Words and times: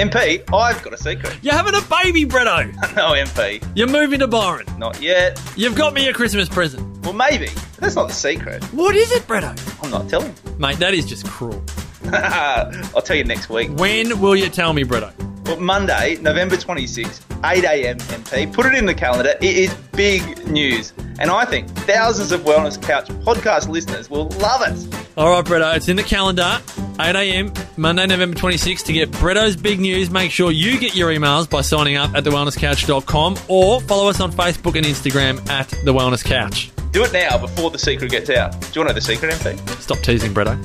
MP, 0.00 0.42
I've 0.54 0.82
got 0.82 0.94
a 0.94 0.96
secret. 0.96 1.36
You're 1.42 1.52
having 1.54 1.74
a 1.74 1.80
baby, 1.82 2.24
Bretto. 2.24 2.74
Oh, 2.82 2.92
no, 2.96 3.12
MP, 3.24 3.62
You're 3.76 3.86
moving 3.88 4.20
to 4.20 4.26
Byron. 4.26 4.66
not 4.78 5.00
yet. 5.02 5.40
You've 5.56 5.74
got 5.74 5.92
me 5.94 6.08
a 6.08 6.12
Christmas 6.14 6.48
present. 6.48 7.04
Well, 7.04 7.12
maybe. 7.12 7.48
That's 7.78 7.94
not 7.96 8.08
the 8.08 8.14
secret. 8.14 8.64
What 8.72 8.96
is 8.96 9.12
it, 9.12 9.22
Bretto? 9.24 9.54
I'm 9.84 9.90
not 9.90 10.08
telling. 10.08 10.34
Mate, 10.58 10.78
that 10.78 10.94
is 10.94 11.04
just 11.06 11.26
cruel. 11.26 11.62
I'll 12.12 13.02
tell 13.02 13.16
you 13.16 13.24
next 13.24 13.48
week. 13.50 13.70
When 13.72 14.20
will 14.20 14.34
you 14.36 14.48
tell 14.48 14.72
me, 14.72 14.84
Bretto? 14.84 15.12
Well, 15.46 15.60
Monday, 15.60 16.16
November 16.20 16.56
26th, 16.56 17.22
8 17.44 17.64
a.m. 17.64 17.98
MP. 17.98 18.52
Put 18.52 18.66
it 18.66 18.74
in 18.74 18.86
the 18.86 18.94
calendar. 18.94 19.34
It 19.40 19.56
is 19.56 19.74
big 19.92 20.46
news. 20.48 20.92
And 21.18 21.30
I 21.30 21.44
think 21.44 21.68
thousands 21.70 22.32
of 22.32 22.40
Wellness 22.42 22.80
Couch 22.80 23.08
podcast 23.08 23.68
listeners 23.68 24.08
will 24.08 24.28
love 24.38 24.62
it. 24.62 24.94
All 25.18 25.28
right, 25.30 25.44
Bretto, 25.44 25.74
it's 25.76 25.88
in 25.88 25.96
the 25.96 26.02
calendar. 26.02 26.60
8 27.00 27.16
a.m. 27.16 27.52
Monday, 27.78 28.06
November 28.06 28.36
26th. 28.36 28.84
To 28.84 28.92
get 28.92 29.10
Bretto's 29.10 29.56
big 29.56 29.80
news, 29.80 30.10
make 30.10 30.30
sure 30.30 30.50
you 30.50 30.78
get 30.78 30.94
your 30.94 31.10
emails 31.10 31.48
by 31.48 31.62
signing 31.62 31.96
up 31.96 32.14
at 32.14 32.24
thewellnesscouch.com 32.24 33.38
or 33.48 33.80
follow 33.80 34.10
us 34.10 34.20
on 34.20 34.30
Facebook 34.32 34.76
and 34.76 34.84
Instagram 34.84 35.48
at 35.48 35.68
The 35.70 35.94
Wellness 35.94 36.22
Couch. 36.22 36.70
Do 36.92 37.02
it 37.04 37.12
now 37.12 37.38
before 37.38 37.70
the 37.70 37.78
secret 37.78 38.10
gets 38.10 38.28
out. 38.28 38.52
Do 38.52 38.56
you 38.58 38.62
want 38.62 38.72
to 38.74 38.82
know 38.84 38.92
the 38.92 39.00
secret, 39.00 39.32
MP? 39.32 39.80
Stop 39.80 39.98
teasing, 40.00 40.34
Bretto. 40.34 40.58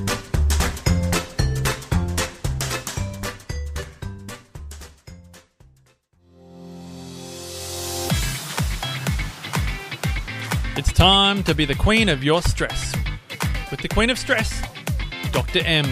It's 10.77 10.91
time 10.91 11.43
to 11.43 11.55
be 11.55 11.63
the 11.63 11.75
queen 11.75 12.09
of 12.09 12.23
your 12.23 12.41
stress. 12.41 12.93
With 13.71 13.79
the 13.81 13.87
queen 13.87 14.09
of 14.09 14.19
stress, 14.19 14.61
Dr. 15.31 15.59
M. 15.59 15.85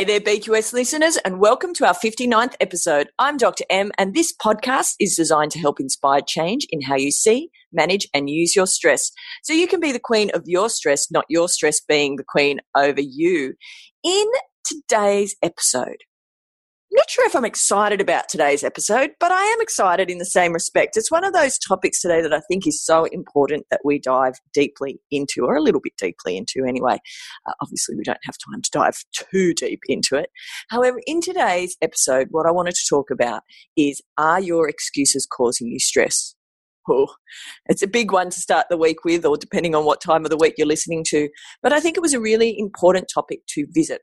Hey 0.00 0.06
there, 0.06 0.20
BQS 0.20 0.72
listeners, 0.72 1.18
and 1.26 1.40
welcome 1.40 1.74
to 1.74 1.86
our 1.86 1.92
59th 1.92 2.54
episode. 2.58 3.10
I'm 3.18 3.36
Dr. 3.36 3.64
M, 3.68 3.92
and 3.98 4.14
this 4.14 4.32
podcast 4.42 4.94
is 4.98 5.14
designed 5.14 5.50
to 5.50 5.58
help 5.58 5.78
inspire 5.78 6.22
change 6.22 6.66
in 6.70 6.80
how 6.80 6.96
you 6.96 7.10
see, 7.10 7.50
manage, 7.70 8.08
and 8.14 8.30
use 8.30 8.56
your 8.56 8.66
stress. 8.66 9.12
So 9.42 9.52
you 9.52 9.66
can 9.66 9.78
be 9.78 9.92
the 9.92 10.00
queen 10.00 10.30
of 10.32 10.44
your 10.46 10.70
stress, 10.70 11.10
not 11.10 11.26
your 11.28 11.50
stress 11.50 11.82
being 11.86 12.16
the 12.16 12.24
queen 12.26 12.60
over 12.74 13.02
you. 13.02 13.52
In 14.02 14.26
today's 14.64 15.36
episode, 15.42 15.98
not 16.92 17.10
sure 17.10 17.26
if 17.26 17.36
I'm 17.36 17.44
excited 17.44 18.00
about 18.00 18.28
today's 18.28 18.64
episode, 18.64 19.12
but 19.20 19.30
I 19.30 19.42
am 19.44 19.60
excited 19.60 20.10
in 20.10 20.18
the 20.18 20.24
same 20.24 20.52
respect. 20.52 20.96
It's 20.96 21.10
one 21.10 21.24
of 21.24 21.32
those 21.32 21.58
topics 21.58 22.00
today 22.00 22.20
that 22.20 22.32
I 22.32 22.40
think 22.40 22.66
is 22.66 22.84
so 22.84 23.04
important 23.04 23.66
that 23.70 23.82
we 23.84 24.00
dive 24.00 24.34
deeply 24.52 25.00
into, 25.10 25.44
or 25.44 25.56
a 25.56 25.62
little 25.62 25.80
bit 25.80 25.92
deeply 25.98 26.36
into 26.36 26.64
anyway. 26.66 26.98
Uh, 27.46 27.52
obviously, 27.60 27.94
we 27.96 28.02
don't 28.02 28.18
have 28.24 28.36
time 28.50 28.60
to 28.62 28.70
dive 28.72 29.04
too 29.12 29.54
deep 29.54 29.80
into 29.88 30.16
it. 30.16 30.30
However, 30.68 31.00
in 31.06 31.20
today's 31.20 31.76
episode, 31.80 32.28
what 32.30 32.46
I 32.46 32.50
wanted 32.50 32.74
to 32.74 32.86
talk 32.88 33.10
about 33.10 33.42
is 33.76 34.02
are 34.18 34.40
your 34.40 34.68
excuses 34.68 35.26
causing 35.26 35.68
you 35.68 35.78
stress? 35.78 36.34
Oh, 36.88 37.14
it's 37.66 37.82
a 37.82 37.86
big 37.86 38.10
one 38.10 38.30
to 38.30 38.40
start 38.40 38.66
the 38.68 38.76
week 38.76 39.04
with, 39.04 39.24
or 39.24 39.36
depending 39.36 39.76
on 39.76 39.84
what 39.84 40.00
time 40.00 40.24
of 40.24 40.30
the 40.30 40.36
week 40.36 40.54
you're 40.56 40.66
listening 40.66 41.04
to. 41.08 41.28
But 41.62 41.72
I 41.72 41.78
think 41.78 41.96
it 41.96 42.00
was 42.00 42.14
a 42.14 42.20
really 42.20 42.58
important 42.58 43.08
topic 43.14 43.40
to 43.50 43.66
visit. 43.70 44.00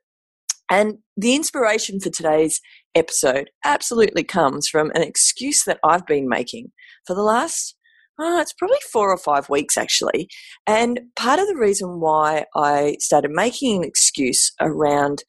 And 0.69 0.99
the 1.15 1.35
inspiration 1.35 1.99
for 1.99 2.09
today's 2.09 2.59
episode 2.95 3.49
absolutely 3.63 4.23
comes 4.23 4.67
from 4.67 4.91
an 4.91 5.01
excuse 5.01 5.63
that 5.65 5.79
I've 5.83 6.05
been 6.05 6.27
making 6.27 6.71
for 7.05 7.15
the 7.15 7.23
last, 7.23 7.75
oh, 8.19 8.39
it's 8.39 8.53
probably 8.53 8.77
four 8.91 9.11
or 9.11 9.17
five 9.17 9.49
weeks 9.49 9.77
actually. 9.77 10.27
And 10.65 10.99
part 11.15 11.39
of 11.39 11.47
the 11.47 11.55
reason 11.55 11.99
why 11.99 12.45
I 12.55 12.97
started 12.99 13.31
making 13.31 13.77
an 13.77 13.83
excuse 13.83 14.51
around 14.59 15.23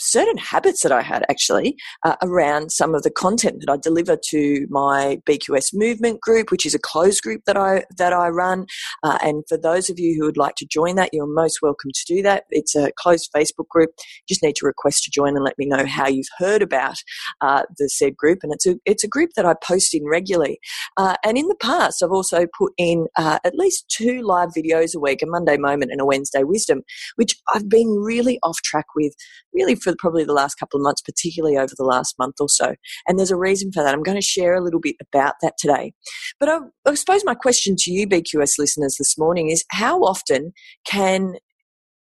certain 0.00 0.36
habits 0.36 0.82
that 0.82 0.92
I 0.92 1.02
had 1.02 1.24
actually 1.28 1.76
uh, 2.04 2.16
around 2.22 2.70
some 2.70 2.94
of 2.94 3.02
the 3.02 3.10
content 3.10 3.60
that 3.60 3.72
I 3.72 3.76
deliver 3.76 4.16
to 4.30 4.66
my 4.70 5.20
BQS 5.26 5.70
movement 5.74 6.20
group, 6.20 6.50
which 6.50 6.66
is 6.66 6.74
a 6.74 6.78
closed 6.78 7.22
group 7.22 7.42
that 7.46 7.56
I 7.56 7.84
that 7.98 8.12
I 8.12 8.28
run. 8.28 8.66
Uh, 9.02 9.18
and 9.22 9.44
for 9.48 9.56
those 9.56 9.90
of 9.90 9.98
you 9.98 10.16
who 10.18 10.26
would 10.26 10.36
like 10.36 10.54
to 10.56 10.66
join 10.66 10.96
that, 10.96 11.10
you're 11.12 11.26
most 11.26 11.60
welcome 11.62 11.90
to 11.94 12.04
do 12.06 12.22
that. 12.22 12.44
It's 12.50 12.74
a 12.74 12.92
closed 12.98 13.30
Facebook 13.34 13.68
group. 13.68 13.90
You 13.98 14.24
just 14.28 14.42
need 14.42 14.56
to 14.56 14.66
request 14.66 15.04
to 15.04 15.10
join 15.10 15.36
and 15.36 15.44
let 15.44 15.58
me 15.58 15.66
know 15.66 15.86
how 15.86 16.08
you've 16.08 16.28
heard 16.38 16.62
about 16.62 16.96
uh, 17.40 17.62
the 17.78 17.88
said 17.88 18.16
group. 18.16 18.40
And 18.42 18.52
it's 18.52 18.66
a 18.66 18.76
it's 18.84 19.04
a 19.04 19.08
group 19.08 19.30
that 19.36 19.46
I 19.46 19.54
post 19.62 19.94
in 19.94 20.04
regularly. 20.04 20.58
Uh, 20.96 21.16
and 21.24 21.36
in 21.36 21.48
the 21.48 21.56
past, 21.56 22.02
I've 22.02 22.10
also 22.10 22.46
put 22.56 22.72
in 22.78 23.06
uh, 23.16 23.38
at 23.44 23.54
least 23.54 23.88
two 23.88 24.22
live 24.22 24.50
videos 24.50 24.94
a 24.94 25.00
week, 25.00 25.22
a 25.22 25.26
Monday 25.26 25.56
moment 25.56 25.90
and 25.90 26.00
a 26.00 26.06
Wednesday 26.06 26.44
wisdom, 26.44 26.82
which 27.16 27.36
I've 27.52 27.68
been 27.68 27.88
really 28.00 28.38
off 28.42 28.58
track 28.62 28.86
with, 28.94 29.14
really 29.54 29.74
for 29.74 29.94
probably 29.98 30.24
the 30.24 30.32
last 30.32 30.56
couple 30.56 30.78
of 30.78 30.84
months, 30.84 31.02
particularly 31.02 31.56
over 31.56 31.72
the 31.76 31.84
last 31.84 32.18
month 32.18 32.36
or 32.40 32.48
so. 32.48 32.74
And 33.06 33.18
there's 33.18 33.30
a 33.30 33.36
reason 33.36 33.72
for 33.72 33.82
that. 33.82 33.94
I'm 33.94 34.02
going 34.02 34.20
to 34.20 34.26
share 34.26 34.54
a 34.54 34.60
little 34.60 34.80
bit 34.80 34.96
about 35.00 35.34
that 35.42 35.54
today. 35.58 35.92
But 36.40 36.48
I, 36.48 36.58
I 36.86 36.94
suppose 36.94 37.24
my 37.24 37.34
question 37.34 37.76
to 37.78 37.90
you, 37.90 38.06
BQS 38.06 38.58
listeners, 38.58 38.96
this 38.98 39.16
morning 39.16 39.50
is 39.50 39.64
how 39.70 40.00
often 40.02 40.52
can 40.86 41.34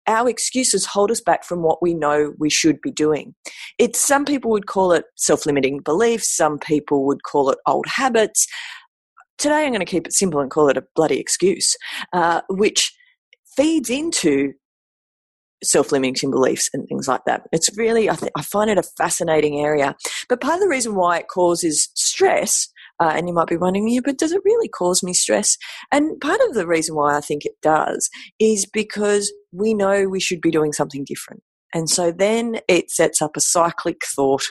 our 0.08 0.30
excuses 0.30 0.86
hold 0.86 1.12
us 1.12 1.22
back 1.22 1.44
from 1.44 1.62
what 1.62 1.82
we 1.82 1.94
know 1.94 2.34
we 2.38 2.50
should 2.50 2.82
be 2.82 2.92
doing. 2.92 3.34
It's 3.80 4.00
some 4.00 4.26
people 4.26 4.52
would 4.52 4.68
call 4.68 4.92
it 4.92 5.06
self-limiting 5.16 5.80
beliefs, 5.80 6.36
some 6.36 6.60
people 6.60 7.06
would 7.06 7.24
call 7.24 7.50
it 7.50 7.60
old 7.66 7.86
habits. 7.88 8.48
Today 9.38 9.64
I'm 9.64 9.72
going 9.72 9.80
to 9.80 9.86
keep 9.86 10.06
it 10.06 10.14
simple 10.14 10.42
and 10.42 10.52
call 10.52 10.70
it 10.70 10.78
a 10.78 10.84
bloody 10.96 11.20
excuse, 11.20 11.76
uh, 12.12 12.42
which 12.50 12.94
feeds 13.56 13.90
into 13.90 14.54
self-limiting 15.64 16.32
beliefs 16.32 16.70
and 16.74 16.88
things 16.88 17.08
like 17.08 17.22
that. 17.26 17.44
It's 17.52 17.76
really, 17.78 18.10
I, 18.10 18.16
th- 18.16 18.32
I 18.38 18.42
find 18.42 18.70
it 18.70 18.78
a 18.78 18.84
fascinating 18.84 19.60
area. 19.60 19.96
But 20.30 20.42
part 20.42 20.56
of 20.56 20.62
the 20.62 20.68
reason 20.68 20.96
why 20.96 21.20
it 21.20 21.28
causes 21.28 21.90
stress, 21.96 22.68
uh, 23.00 23.14
and 23.16 23.28
you 23.28 23.34
might 23.34 23.48
be 23.48 23.58
wondering, 23.58 23.90
yeah, 23.90 24.02
but 24.04 24.18
does 24.18 24.32
it 24.32 24.42
really 24.46 24.68
cause 24.68 25.04
me 25.04 25.14
stress? 25.14 25.58
And 25.92 26.20
part 26.22 26.40
of 26.48 26.54
the 26.54 26.68
reason 26.68 26.96
why 26.96 27.18
I 27.18 27.22
think 27.22 27.46
it 27.46 27.56
does 27.62 28.10
is 28.40 28.66
because 28.66 29.32
we 29.52 29.74
know 29.74 30.08
we 30.08 30.20
should 30.20 30.42
be 30.42 30.52
doing 30.52 30.74
something 30.74 31.04
different. 31.06 31.42
And 31.74 31.90
so 31.90 32.12
then 32.12 32.60
it 32.68 32.92
sets 32.92 33.22
up 33.22 33.36
a 33.36 33.42
cyclic 33.42 34.02
thought 34.16 34.44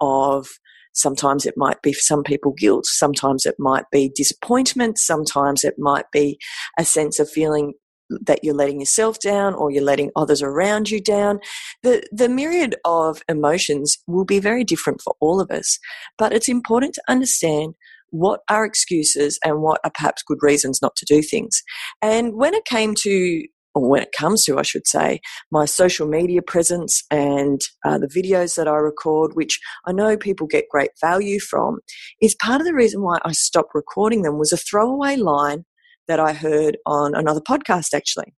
of 0.00 0.46
sometimes 0.92 1.46
it 1.46 1.54
might 1.56 1.80
be 1.82 1.92
for 1.92 2.00
some 2.00 2.22
people 2.22 2.52
guilt, 2.56 2.86
sometimes 2.86 3.46
it 3.46 3.54
might 3.58 3.84
be 3.92 4.10
disappointment, 4.14 4.98
sometimes 4.98 5.64
it 5.64 5.74
might 5.78 6.06
be 6.12 6.38
a 6.78 6.84
sense 6.84 7.18
of 7.18 7.30
feeling 7.30 7.74
that 8.08 8.40
you're 8.42 8.54
letting 8.54 8.80
yourself 8.80 9.18
down 9.20 9.54
or 9.54 9.70
you're 9.70 9.82
letting 9.82 10.10
others 10.16 10.42
around 10.42 10.90
you 10.90 11.00
down. 11.00 11.40
The, 11.82 12.02
the 12.12 12.28
myriad 12.28 12.76
of 12.84 13.22
emotions 13.28 13.98
will 14.06 14.24
be 14.24 14.38
very 14.38 14.64
different 14.64 15.00
for 15.02 15.14
all 15.20 15.40
of 15.40 15.50
us, 15.50 15.78
but 16.18 16.32
it's 16.32 16.48
important 16.48 16.94
to 16.94 17.02
understand 17.08 17.74
what 18.10 18.40
are 18.48 18.64
excuses 18.64 19.38
and 19.44 19.62
what 19.62 19.80
are 19.84 19.90
perhaps 19.90 20.22
good 20.22 20.38
reasons 20.40 20.80
not 20.80 20.94
to 20.96 21.04
do 21.04 21.22
things. 21.22 21.62
And 22.00 22.34
when 22.34 22.54
it 22.54 22.64
came 22.64 22.94
to 23.00 23.42
or 23.76 23.90
when 23.90 24.02
it 24.02 24.12
comes 24.16 24.42
to, 24.44 24.58
I 24.58 24.62
should 24.62 24.86
say, 24.86 25.20
my 25.50 25.66
social 25.66 26.08
media 26.08 26.40
presence 26.40 27.04
and 27.10 27.60
uh, 27.84 27.98
the 27.98 28.06
videos 28.06 28.56
that 28.56 28.66
I 28.66 28.76
record, 28.76 29.32
which 29.34 29.60
I 29.86 29.92
know 29.92 30.16
people 30.16 30.46
get 30.46 30.64
great 30.70 30.92
value 30.98 31.38
from, 31.38 31.80
is 32.22 32.34
part 32.40 32.62
of 32.62 32.66
the 32.66 32.72
reason 32.72 33.02
why 33.02 33.18
I 33.22 33.32
stopped 33.32 33.74
recording 33.74 34.22
them 34.22 34.38
was 34.38 34.50
a 34.50 34.56
throwaway 34.56 35.16
line 35.16 35.66
that 36.08 36.20
I 36.20 36.32
heard 36.32 36.78
on 36.86 37.14
another 37.14 37.40
podcast 37.40 37.94
actually. 37.94 38.34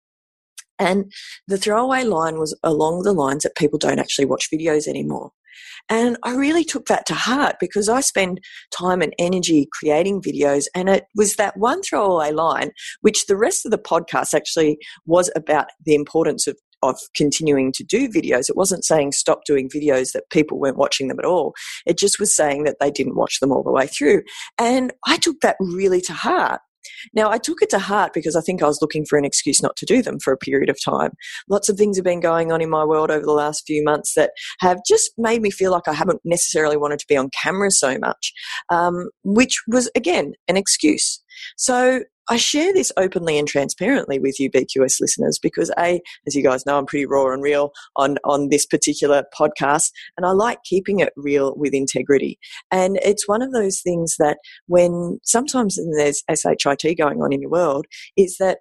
And 0.79 1.13
the 1.49 1.59
throwaway 1.59 2.05
line 2.05 2.39
was 2.39 2.57
along 2.63 3.03
the 3.03 3.13
lines 3.13 3.43
that 3.43 3.57
people 3.57 3.79
don't 3.79 3.99
actually 3.99 4.27
watch 4.27 4.49
videos 4.53 4.87
anymore. 4.87 5.33
And 5.91 6.17
I 6.23 6.35
really 6.35 6.65
took 6.65 6.87
that 6.87 7.07
to 7.07 7.15
heart 7.15 7.57
because 7.61 7.89
I 7.89 8.01
spend 8.01 8.41
time 8.77 9.01
and 9.03 9.15
energy 9.19 9.69
creating 9.73 10.23
videos. 10.23 10.67
And 10.75 10.89
it 10.89 11.07
was 11.17 11.35
that 11.35 11.57
one 11.57 11.83
throwaway 11.83 12.31
line, 12.31 12.71
which 13.01 13.27
the 13.27 13.37
rest 13.37 13.65
of 13.65 13.73
the 13.73 13.79
podcast 13.79 14.35
actually 14.35 14.79
was 15.07 15.31
about 15.35 15.69
the 15.85 15.95
importance 15.95 16.47
of 16.47 16.57
of 16.83 16.97
continuing 17.17 17.73
to 17.73 17.85
do 17.85 18.09
videos. 18.09 18.49
It 18.49 18.57
wasn't 18.57 18.85
saying 18.85 19.13
stop 19.13 19.41
doing 19.45 19.69
videos 19.69 20.13
that 20.13 20.31
people 20.31 20.61
weren't 20.61 20.77
watching 20.77 21.09
them 21.09 21.19
at 21.19 21.25
all. 21.25 21.55
It 21.87 21.99
just 21.99 22.21
was 22.21 22.35
saying 22.35 22.65
that 22.65 22.77
they 22.81 22.91
didn't 22.91 23.17
watch 23.17 23.41
them 23.41 23.51
all 23.51 23.63
the 23.63 23.73
way 23.73 23.87
through. 23.87 24.23
And 24.59 24.93
I 25.07 25.17
took 25.17 25.41
that 25.41 25.57
really 25.59 26.01
to 26.03 26.13
heart. 26.13 26.61
Now, 27.15 27.31
I 27.31 27.39
took 27.39 27.63
it 27.63 27.71
to 27.71 27.79
heart 27.79 28.13
because 28.13 28.37
I 28.37 28.41
think 28.41 28.63
I 28.63 28.67
was 28.67 28.81
looking 28.81 29.05
for 29.05 29.19
an 29.19 29.25
excuse 29.25 29.63
not 29.63 29.77
to 29.77 29.87
do 29.87 30.03
them 30.03 30.19
for 30.21 30.33
a 30.33 30.39
period 30.39 30.69
of 30.69 30.79
time. 30.83 31.11
Lots 31.49 31.69
of 31.69 31.77
things 31.77 31.97
have 31.97 32.05
been 32.05 32.21
going 32.21 32.53
on 32.53 32.61
in 32.61 32.71
my 32.71 32.85
world 32.85 33.11
over 33.11 33.25
the 33.25 33.33
last 33.33 33.65
few 33.67 33.83
months 33.83 34.15
that 34.15 34.31
have 34.61 34.79
just 34.87 35.11
made 35.19 35.43
me 35.43 35.51
feel 35.51 35.71
like 35.71 35.89
I 35.89 35.95
haven't 35.95 36.21
necessarily 36.25 36.77
wanted 36.77 36.99
to 37.01 37.07
be 37.09 37.17
on 37.17 37.31
camera 37.43 37.71
so 37.71 37.99
much, 37.99 38.33
um, 38.71 39.11
which 39.25 39.61
was, 39.69 39.91
again, 39.95 40.33
an 40.49 40.57
excuse. 40.57 41.23
So 41.57 42.03
I 42.29 42.37
share 42.37 42.73
this 42.73 42.93
openly 42.97 43.39
and 43.39 43.49
transparently 43.49 44.19
with 44.19 44.39
you, 44.39 44.51
BQS 44.51 45.01
listeners, 45.01 45.39
because 45.39 45.71
A, 45.79 46.01
as 46.27 46.35
you 46.35 46.43
guys 46.43 46.67
know, 46.67 46.77
I'm 46.77 46.87
pretty 46.87 47.07
raw 47.07 47.33
and 47.33 47.43
real 47.43 47.73
on, 47.97 48.19
on 48.25 48.51
this 48.51 48.67
particular 48.67 49.25
podcast, 49.39 49.91
and 50.17 50.27
I 50.27 50.33
like 50.33 50.63
keeping 50.65 51.01
it 51.01 51.13
real 51.17 51.55
with 51.57 51.73
integrity. 51.73 52.39
And 52.71 52.99
it's 53.03 53.27
one 53.27 53.43
of 53.43 53.53
those 53.53 53.81
things 53.81 54.17
that 54.19 54.39
when 54.67 55.21
sometimes 55.25 55.79
there's 55.97 56.23
SHIT 56.29 56.99
going 56.99 57.23
on 57.23 57.33
in 57.33 57.41
your 57.41 57.51
world, 57.51 57.87
is 58.17 58.37
that 58.39 58.59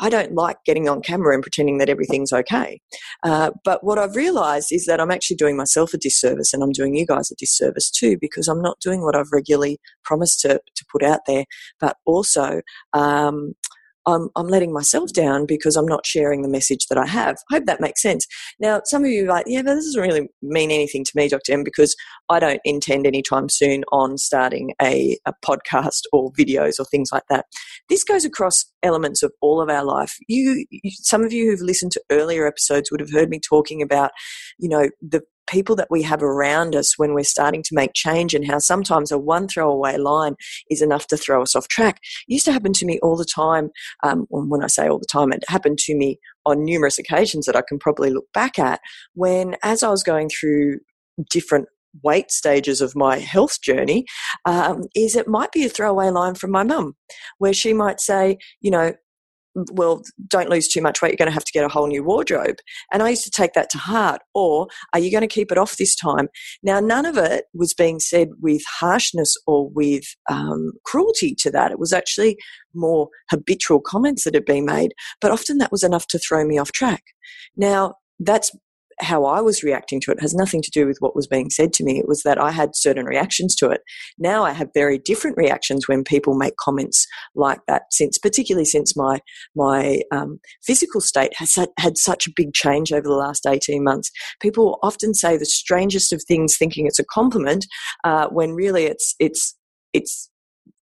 I 0.00 0.08
don't 0.08 0.34
like 0.34 0.56
getting 0.64 0.88
on 0.88 1.02
camera 1.02 1.34
and 1.34 1.42
pretending 1.42 1.78
that 1.78 1.88
everything's 1.88 2.32
okay. 2.32 2.80
Uh, 3.22 3.50
but 3.64 3.84
what 3.84 3.98
I've 3.98 4.16
realized 4.16 4.68
is 4.72 4.86
that 4.86 5.00
I'm 5.00 5.10
actually 5.10 5.36
doing 5.36 5.56
myself 5.56 5.92
a 5.94 5.98
disservice 5.98 6.52
and 6.54 6.62
I'm 6.62 6.72
doing 6.72 6.96
you 6.96 7.06
guys 7.06 7.30
a 7.30 7.36
disservice 7.36 7.90
too 7.90 8.16
because 8.20 8.48
I'm 8.48 8.62
not 8.62 8.80
doing 8.80 9.02
what 9.02 9.14
I've 9.14 9.32
regularly 9.32 9.78
promised 10.04 10.40
to, 10.40 10.60
to 10.74 10.84
put 10.90 11.02
out 11.02 11.20
there. 11.26 11.44
But 11.78 11.96
also, 12.06 12.62
um, 12.92 13.54
I'm, 14.06 14.28
I'm 14.36 14.48
letting 14.48 14.72
myself 14.72 15.12
down 15.12 15.46
because 15.46 15.76
I'm 15.76 15.86
not 15.86 16.06
sharing 16.06 16.42
the 16.42 16.48
message 16.48 16.86
that 16.86 16.98
I 16.98 17.06
have. 17.06 17.36
I 17.50 17.56
hope 17.56 17.66
that 17.66 17.80
makes 17.80 18.02
sense. 18.02 18.26
Now, 18.58 18.80
some 18.84 19.04
of 19.04 19.10
you 19.10 19.24
are 19.24 19.28
like, 19.28 19.46
yeah, 19.46 19.62
but 19.62 19.74
this 19.74 19.86
doesn't 19.86 20.00
really 20.00 20.28
mean 20.42 20.70
anything 20.70 21.04
to 21.04 21.12
me, 21.14 21.28
Dr. 21.28 21.52
M, 21.52 21.64
because 21.64 21.94
I 22.28 22.38
don't 22.38 22.60
intend 22.64 23.06
anytime 23.06 23.48
soon 23.48 23.84
on 23.92 24.18
starting 24.18 24.72
a, 24.80 25.18
a 25.26 25.32
podcast 25.44 26.02
or 26.12 26.32
videos 26.32 26.78
or 26.78 26.84
things 26.84 27.10
like 27.12 27.24
that. 27.30 27.46
This 27.88 28.04
goes 28.04 28.24
across 28.24 28.64
elements 28.82 29.22
of 29.22 29.32
all 29.40 29.60
of 29.60 29.68
our 29.68 29.84
life. 29.84 30.16
You, 30.28 30.64
you, 30.70 30.90
some 30.92 31.22
of 31.22 31.32
you 31.32 31.50
who've 31.50 31.60
listened 31.60 31.92
to 31.92 32.02
earlier 32.10 32.46
episodes 32.46 32.90
would 32.90 33.00
have 33.00 33.12
heard 33.12 33.28
me 33.28 33.40
talking 33.40 33.82
about, 33.82 34.10
you 34.58 34.68
know, 34.68 34.88
the 35.02 35.22
people 35.46 35.76
that 35.76 35.88
we 35.90 36.02
have 36.02 36.22
around 36.22 36.76
us 36.76 36.96
when 36.96 37.14
we're 37.14 37.24
starting 37.24 37.62
to 37.62 37.74
make 37.74 37.92
change 37.94 38.34
and 38.34 38.46
how 38.46 38.58
sometimes 38.58 39.10
a 39.10 39.18
one 39.18 39.48
throwaway 39.48 39.96
line 39.96 40.34
is 40.70 40.82
enough 40.82 41.06
to 41.08 41.16
throw 41.16 41.42
us 41.42 41.56
off 41.56 41.68
track. 41.68 41.98
It 42.28 42.34
used 42.34 42.44
to 42.46 42.52
happen 42.52 42.72
to 42.74 42.86
me 42.86 42.98
all 43.02 43.16
the 43.16 43.24
time. 43.24 43.70
Um, 44.02 44.26
when 44.30 44.62
I 44.62 44.68
say 44.68 44.88
all 44.88 44.98
the 44.98 45.06
time, 45.10 45.32
it 45.32 45.44
happened 45.48 45.78
to 45.78 45.94
me 45.94 46.18
on 46.46 46.64
numerous 46.64 46.98
occasions 46.98 47.46
that 47.46 47.56
I 47.56 47.62
can 47.66 47.78
probably 47.78 48.10
look 48.10 48.26
back 48.32 48.58
at 48.58 48.80
when, 49.14 49.56
as 49.62 49.82
I 49.82 49.90
was 49.90 50.02
going 50.02 50.28
through 50.28 50.78
different 51.30 51.66
weight 52.02 52.30
stages 52.30 52.80
of 52.80 52.94
my 52.94 53.18
health 53.18 53.60
journey 53.62 54.04
um, 54.44 54.84
is 54.94 55.16
it 55.16 55.26
might 55.26 55.50
be 55.52 55.64
a 55.64 55.68
throwaway 55.68 56.08
line 56.08 56.34
from 56.34 56.50
my 56.50 56.62
mum 56.62 56.94
where 57.38 57.52
she 57.52 57.72
might 57.72 58.00
say 58.00 58.38
you 58.60 58.70
know 58.70 58.92
well, 59.54 60.02
don't 60.28 60.48
lose 60.48 60.68
too 60.68 60.80
much 60.80 61.02
weight. 61.02 61.10
You're 61.10 61.16
going 61.16 61.30
to 61.30 61.34
have 61.34 61.44
to 61.44 61.52
get 61.52 61.64
a 61.64 61.68
whole 61.68 61.86
new 61.86 62.04
wardrobe. 62.04 62.56
And 62.92 63.02
I 63.02 63.10
used 63.10 63.24
to 63.24 63.30
take 63.30 63.52
that 63.54 63.70
to 63.70 63.78
heart. 63.78 64.22
Or, 64.34 64.68
are 64.92 65.00
you 65.00 65.10
going 65.10 65.22
to 65.22 65.26
keep 65.26 65.50
it 65.50 65.58
off 65.58 65.76
this 65.76 65.96
time? 65.96 66.28
Now, 66.62 66.80
none 66.80 67.06
of 67.06 67.16
it 67.16 67.46
was 67.54 67.74
being 67.74 67.98
said 68.00 68.28
with 68.40 68.62
harshness 68.66 69.36
or 69.46 69.68
with 69.70 70.04
um, 70.30 70.72
cruelty 70.84 71.34
to 71.40 71.50
that. 71.50 71.72
It 71.72 71.78
was 71.78 71.92
actually 71.92 72.36
more 72.74 73.08
habitual 73.30 73.80
comments 73.80 74.24
that 74.24 74.34
had 74.34 74.44
been 74.44 74.64
made. 74.64 74.92
But 75.20 75.32
often 75.32 75.58
that 75.58 75.72
was 75.72 75.82
enough 75.82 76.06
to 76.08 76.18
throw 76.18 76.44
me 76.46 76.58
off 76.58 76.72
track. 76.72 77.02
Now, 77.56 77.94
that's 78.18 78.52
how 79.00 79.24
I 79.24 79.40
was 79.40 79.62
reacting 79.62 80.00
to 80.02 80.10
it. 80.10 80.20
has 80.20 80.34
nothing 80.34 80.62
to 80.62 80.70
do 80.70 80.86
with 80.86 80.98
what 81.00 81.16
was 81.16 81.26
being 81.26 81.50
said 81.50 81.72
to 81.74 81.84
me. 81.84 81.98
It 81.98 82.08
was 82.08 82.22
that 82.22 82.40
I 82.40 82.50
had 82.50 82.76
certain 82.76 83.06
reactions 83.06 83.54
to 83.56 83.70
it. 83.70 83.82
Now 84.18 84.44
I 84.44 84.52
have 84.52 84.68
very 84.74 84.98
different 84.98 85.36
reactions 85.36 85.88
when 85.88 86.04
people 86.04 86.34
make 86.34 86.56
comments 86.56 87.06
like 87.34 87.60
that. 87.66 87.82
Since, 87.90 88.18
particularly 88.18 88.64
since 88.64 88.96
my 88.96 89.20
my 89.54 90.00
um, 90.12 90.40
physical 90.64 91.00
state 91.00 91.32
has 91.36 91.56
had 91.78 91.98
such 91.98 92.26
a 92.26 92.32
big 92.34 92.52
change 92.54 92.92
over 92.92 93.06
the 93.06 93.14
last 93.14 93.46
eighteen 93.46 93.84
months, 93.84 94.10
people 94.40 94.78
often 94.82 95.14
say 95.14 95.36
the 95.36 95.44
strangest 95.44 96.12
of 96.12 96.22
things, 96.26 96.56
thinking 96.56 96.86
it's 96.86 96.98
a 96.98 97.04
compliment, 97.04 97.66
uh, 98.04 98.28
when 98.28 98.52
really 98.52 98.84
it's 98.84 99.14
it's 99.18 99.56
it's 99.92 100.29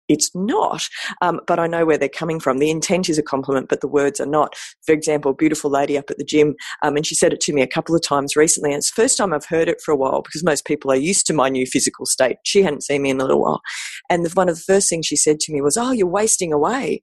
it's 0.07 0.31
not. 0.35 0.87
Um, 1.21 1.41
but 1.47 1.59
I 1.59 1.67
know 1.67 1.85
where 1.85 1.97
they're 1.97 2.09
coming 2.09 2.39
from. 2.39 2.57
The 2.57 2.69
intent 2.69 3.09
is 3.09 3.17
a 3.17 3.23
compliment, 3.23 3.69
but 3.69 3.81
the 3.81 3.87
words 3.87 4.19
are 4.19 4.25
not. 4.25 4.55
For 4.85 4.93
example, 4.93 5.33
beautiful 5.33 5.69
lady 5.69 5.97
up 5.97 6.09
at 6.09 6.17
the 6.17 6.23
gym, 6.23 6.55
um, 6.83 6.95
and 6.95 7.05
she 7.05 7.15
said 7.15 7.33
it 7.33 7.41
to 7.41 7.53
me 7.53 7.61
a 7.61 7.67
couple 7.67 7.95
of 7.95 8.01
times 8.01 8.35
recently. 8.35 8.71
And 8.71 8.79
it's 8.79 8.91
the 8.93 9.01
first 9.01 9.17
time 9.17 9.33
I've 9.33 9.45
heard 9.45 9.67
it 9.67 9.81
for 9.83 9.91
a 9.91 9.97
while 9.97 10.21
because 10.21 10.43
most 10.43 10.65
people 10.65 10.91
are 10.91 10.95
used 10.95 11.25
to 11.27 11.33
my 11.33 11.49
new 11.49 11.65
physical 11.65 12.05
state. 12.05 12.37
She 12.43 12.61
hadn't 12.61 12.83
seen 12.83 13.01
me 13.01 13.09
in 13.09 13.19
a 13.19 13.23
little 13.23 13.41
while. 13.41 13.61
And 14.09 14.25
the, 14.25 14.29
one 14.33 14.49
of 14.49 14.55
the 14.55 14.61
first 14.61 14.89
things 14.89 15.05
she 15.05 15.15
said 15.15 15.39
to 15.41 15.53
me 15.53 15.61
was, 15.61 15.77
Oh, 15.77 15.91
you're 15.91 16.07
wasting 16.07 16.53
away. 16.53 17.01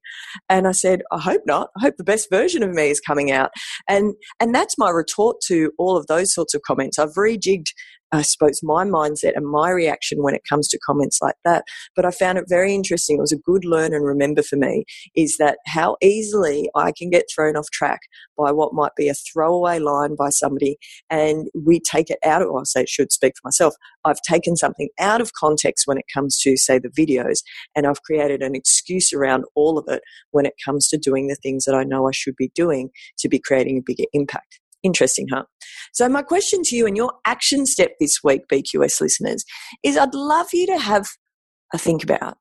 And 0.49 0.67
I 0.67 0.71
said, 0.71 1.01
I 1.11 1.19
hope 1.19 1.41
not. 1.45 1.69
I 1.77 1.81
hope 1.81 1.95
the 1.97 2.03
best 2.03 2.29
version 2.29 2.63
of 2.63 2.71
me 2.71 2.89
is 2.89 2.99
coming 2.99 3.31
out. 3.31 3.51
And, 3.89 4.15
and 4.39 4.53
that's 4.53 4.77
my 4.77 4.89
retort 4.89 5.37
to 5.47 5.71
all 5.77 5.97
of 5.97 6.07
those 6.07 6.33
sorts 6.33 6.53
of 6.53 6.61
comments. 6.63 6.99
I've 6.99 7.13
rejigged 7.13 7.67
I 8.11 8.21
suppose, 8.21 8.61
my 8.63 8.85
mindset 8.85 9.35
and 9.35 9.47
my 9.47 9.69
reaction 9.69 10.21
when 10.21 10.35
it 10.35 10.43
comes 10.47 10.67
to 10.69 10.79
comments 10.79 11.19
like 11.21 11.35
that. 11.43 11.65
But 11.95 12.05
I 12.05 12.11
found 12.11 12.37
it 12.37 12.45
very 12.47 12.73
interesting. 12.73 13.17
It 13.17 13.21
was 13.21 13.31
a 13.31 13.37
good 13.37 13.65
learn 13.65 13.93
and 13.93 14.05
remember 14.05 14.43
for 14.43 14.55
me 14.55 14.85
is 15.15 15.37
that 15.37 15.57
how 15.65 15.97
easily 16.01 16.69
I 16.75 16.91
can 16.91 17.09
get 17.09 17.25
thrown 17.33 17.55
off 17.55 17.69
track 17.71 18.01
by 18.37 18.51
what 18.51 18.73
might 18.73 18.95
be 18.95 19.09
a 19.09 19.13
throwaway 19.13 19.79
line 19.79 20.15
by 20.15 20.29
somebody 20.29 20.77
and 21.09 21.47
we 21.53 21.79
take 21.79 22.09
it 22.09 22.19
out 22.23 22.41
of, 22.41 22.49
I 22.55 22.61
say 22.63 22.81
it 22.81 22.89
should 22.89 23.11
speak 23.11 23.33
for 23.35 23.47
myself. 23.47 23.73
I've 24.03 24.21
taken 24.21 24.55
something 24.55 24.89
out 24.99 25.21
of 25.21 25.33
context 25.33 25.87
when 25.87 25.97
it 25.97 26.05
comes 26.13 26.37
to, 26.39 26.57
say, 26.57 26.79
the 26.79 26.89
videos 26.89 27.39
and 27.75 27.87
I've 27.87 28.03
created 28.03 28.41
an 28.41 28.55
excuse 28.55 29.13
around 29.13 29.45
all 29.55 29.77
of 29.77 29.85
it 29.87 30.01
when 30.31 30.45
it 30.45 30.53
comes 30.63 30.87
to 30.89 30.97
doing 30.97 31.27
the 31.27 31.35
things 31.35 31.65
that 31.65 31.75
I 31.75 31.83
know 31.83 32.07
I 32.07 32.11
should 32.11 32.35
be 32.35 32.51
doing 32.55 32.89
to 33.19 33.29
be 33.29 33.39
creating 33.39 33.77
a 33.77 33.83
bigger 33.85 34.05
impact. 34.13 34.59
Interesting, 34.85 35.25
huh? 35.31 35.45
So, 35.93 36.07
my 36.07 36.21
question 36.21 36.61
to 36.65 36.75
you 36.75 36.85
and 36.85 36.95
your 36.95 37.11
action 37.25 37.65
step 37.65 37.93
this 37.99 38.19
week, 38.23 38.43
BQS 38.51 39.01
listeners, 39.01 39.43
is 39.83 39.97
I'd 39.97 40.13
love 40.13 40.47
you 40.53 40.67
to 40.67 40.77
have 40.77 41.07
a 41.73 41.79
think 41.79 42.03
about 42.03 42.37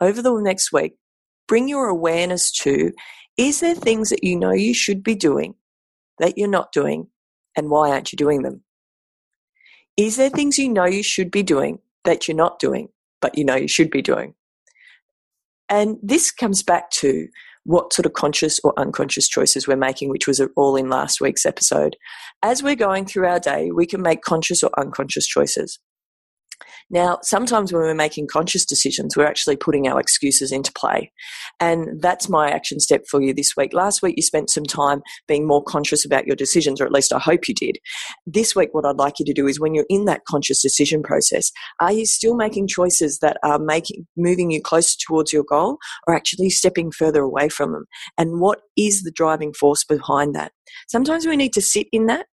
over 0.00 0.22
the 0.22 0.32
next 0.40 0.72
week, 0.72 0.94
bring 1.46 1.68
your 1.68 1.88
awareness 1.88 2.50
to 2.62 2.92
is 3.36 3.60
there 3.60 3.74
things 3.74 4.08
that 4.08 4.24
you 4.24 4.38
know 4.38 4.52
you 4.52 4.72
should 4.72 5.02
be 5.02 5.14
doing 5.14 5.54
that 6.18 6.38
you're 6.38 6.48
not 6.48 6.72
doing, 6.72 7.08
and 7.56 7.68
why 7.68 7.90
aren't 7.90 8.10
you 8.10 8.16
doing 8.16 8.40
them? 8.40 8.62
Is 9.98 10.16
there 10.16 10.30
things 10.30 10.58
you 10.58 10.70
know 10.70 10.86
you 10.86 11.02
should 11.02 11.30
be 11.30 11.42
doing 11.42 11.78
that 12.04 12.26
you're 12.26 12.36
not 12.36 12.58
doing, 12.58 12.88
but 13.20 13.36
you 13.36 13.44
know 13.44 13.54
you 13.54 13.68
should 13.68 13.90
be 13.90 14.00
doing? 14.00 14.34
And 15.68 15.98
this 16.02 16.30
comes 16.30 16.62
back 16.62 16.90
to 16.90 17.28
what 17.64 17.92
sort 17.92 18.06
of 18.06 18.12
conscious 18.12 18.58
or 18.64 18.72
unconscious 18.78 19.28
choices 19.28 19.68
we're 19.68 19.76
making, 19.76 20.08
which 20.08 20.26
was 20.26 20.40
all 20.56 20.76
in 20.76 20.88
last 20.88 21.20
week's 21.20 21.46
episode. 21.46 21.96
As 22.42 22.62
we're 22.62 22.74
going 22.74 23.06
through 23.06 23.26
our 23.26 23.40
day, 23.40 23.70
we 23.70 23.86
can 23.86 24.02
make 24.02 24.22
conscious 24.22 24.62
or 24.62 24.70
unconscious 24.78 25.26
choices. 25.26 25.78
Now, 26.90 27.18
sometimes 27.22 27.72
when 27.72 27.82
we're 27.82 27.94
making 27.94 28.28
conscious 28.28 28.64
decisions, 28.64 29.16
we're 29.16 29.26
actually 29.26 29.56
putting 29.56 29.88
our 29.88 30.00
excuses 30.00 30.52
into 30.52 30.72
play. 30.72 31.12
And 31.60 32.00
that's 32.00 32.28
my 32.28 32.50
action 32.50 32.80
step 32.80 33.04
for 33.08 33.22
you 33.22 33.32
this 33.34 33.54
week. 33.56 33.72
Last 33.72 34.02
week, 34.02 34.14
you 34.16 34.22
spent 34.22 34.50
some 34.50 34.64
time 34.64 35.02
being 35.28 35.46
more 35.46 35.62
conscious 35.62 36.04
about 36.04 36.26
your 36.26 36.36
decisions, 36.36 36.80
or 36.80 36.84
at 36.84 36.92
least 36.92 37.12
I 37.12 37.18
hope 37.18 37.48
you 37.48 37.54
did. 37.54 37.78
This 38.26 38.54
week, 38.54 38.70
what 38.72 38.84
I'd 38.84 38.96
like 38.96 39.18
you 39.18 39.26
to 39.26 39.32
do 39.32 39.46
is 39.46 39.60
when 39.60 39.74
you're 39.74 39.86
in 39.88 40.04
that 40.06 40.24
conscious 40.28 40.60
decision 40.60 41.02
process, 41.02 41.50
are 41.80 41.92
you 41.92 42.06
still 42.06 42.36
making 42.36 42.68
choices 42.68 43.18
that 43.20 43.38
are 43.42 43.58
making, 43.58 44.06
moving 44.16 44.50
you 44.50 44.60
closer 44.60 44.96
towards 45.06 45.32
your 45.32 45.44
goal 45.44 45.78
or 46.06 46.14
actually 46.14 46.50
stepping 46.50 46.90
further 46.90 47.22
away 47.22 47.48
from 47.48 47.72
them? 47.72 47.84
And 48.18 48.40
what 48.40 48.60
is 48.76 49.02
the 49.02 49.12
driving 49.12 49.52
force 49.52 49.84
behind 49.84 50.34
that? 50.34 50.52
Sometimes 50.88 51.26
we 51.26 51.36
need 51.36 51.52
to 51.54 51.62
sit 51.62 51.86
in 51.92 52.06
that 52.06 52.26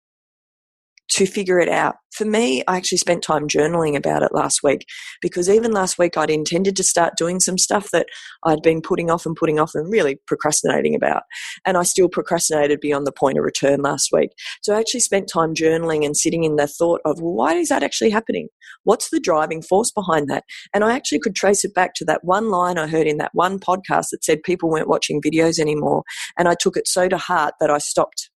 to 1.10 1.26
figure 1.26 1.58
it 1.58 1.68
out. 1.68 1.96
For 2.12 2.24
me, 2.24 2.62
I 2.66 2.76
actually 2.76 2.98
spent 2.98 3.22
time 3.22 3.48
journaling 3.48 3.96
about 3.96 4.22
it 4.22 4.32
last 4.32 4.62
week 4.62 4.84
because 5.20 5.48
even 5.48 5.72
last 5.72 5.98
week 5.98 6.16
I'd 6.16 6.30
intended 6.30 6.76
to 6.76 6.84
start 6.84 7.16
doing 7.16 7.40
some 7.40 7.58
stuff 7.58 7.90
that 7.92 8.06
I'd 8.44 8.62
been 8.62 8.80
putting 8.80 9.10
off 9.10 9.26
and 9.26 9.36
putting 9.36 9.58
off 9.60 9.72
and 9.74 9.90
really 9.90 10.18
procrastinating 10.26 10.94
about. 10.94 11.22
And 11.64 11.76
I 11.76 11.82
still 11.82 12.08
procrastinated 12.08 12.80
beyond 12.80 13.06
the 13.06 13.12
point 13.12 13.38
of 13.38 13.44
return 13.44 13.80
last 13.82 14.10
week. 14.12 14.30
So 14.62 14.74
I 14.74 14.80
actually 14.80 15.00
spent 15.00 15.28
time 15.32 15.54
journaling 15.54 16.04
and 16.04 16.16
sitting 16.16 16.44
in 16.44 16.56
the 16.56 16.66
thought 16.66 17.00
of, 17.04 17.20
well, 17.20 17.34
why 17.34 17.54
is 17.54 17.68
that 17.68 17.82
actually 17.82 18.10
happening? 18.10 18.48
What's 18.84 19.10
the 19.10 19.20
driving 19.20 19.62
force 19.62 19.90
behind 19.90 20.28
that? 20.30 20.44
And 20.74 20.84
I 20.84 20.94
actually 20.94 21.20
could 21.20 21.34
trace 21.34 21.64
it 21.64 21.74
back 21.74 21.94
to 21.96 22.04
that 22.06 22.24
one 22.24 22.50
line 22.50 22.78
I 22.78 22.86
heard 22.86 23.06
in 23.06 23.18
that 23.18 23.34
one 23.34 23.58
podcast 23.58 24.08
that 24.10 24.24
said 24.24 24.42
people 24.42 24.70
weren't 24.70 24.88
watching 24.88 25.20
videos 25.20 25.58
anymore. 25.58 26.02
And 26.38 26.48
I 26.48 26.54
took 26.58 26.76
it 26.76 26.88
so 26.88 27.08
to 27.08 27.18
heart 27.18 27.54
that 27.60 27.70
I 27.70 27.78
stopped 27.78 28.30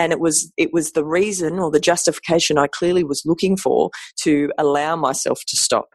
and 0.00 0.12
it 0.12 0.20
was 0.20 0.50
it 0.56 0.72
was 0.72 0.92
the 0.92 1.04
reason 1.04 1.58
or 1.58 1.70
the 1.70 1.78
justification 1.78 2.56
I 2.56 2.68
clearly 2.68 3.04
was 3.04 3.22
looking 3.26 3.56
for 3.58 3.90
to 4.22 4.50
allow 4.56 4.96
myself 4.96 5.40
to 5.46 5.56
stop. 5.56 5.90